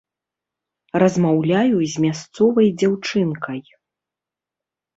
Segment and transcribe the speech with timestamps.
[1.03, 3.59] Размаўляю з мясцовай дзяўчынкай.